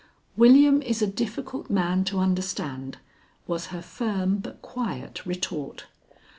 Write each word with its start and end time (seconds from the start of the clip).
"William 0.35 0.81
is 0.81 1.03
a 1.03 1.05
difficult 1.05 1.69
man 1.69 2.03
to 2.05 2.17
understand," 2.17 2.97
was 3.45 3.67
her 3.67 3.83
firm 3.83 4.37
but 4.37 4.59
quiet 4.63 5.23
retort. 5.27 5.85